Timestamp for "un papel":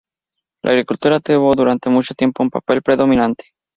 2.41-2.81